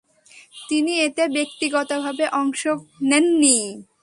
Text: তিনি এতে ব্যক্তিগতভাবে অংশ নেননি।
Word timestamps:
তিনি 0.69 0.93
এতে 1.05 1.23
ব্যক্তিগতভাবে 1.35 2.25
অংশ 2.41 2.61
নেননি। 3.09 3.57